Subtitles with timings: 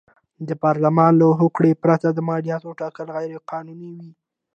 [0.47, 3.99] د پارلمان له هوکړې پرته مالیاتو ټاکل غیر قانوني و.